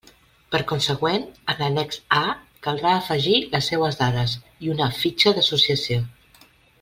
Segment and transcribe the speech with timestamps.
[0.53, 2.23] Per consegüent, en l'annex A
[2.67, 4.35] caldrà afegir les seues dades
[4.69, 6.01] i una "fitxa d'associació".